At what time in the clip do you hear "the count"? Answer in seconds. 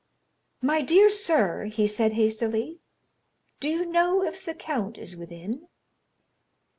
4.43-4.97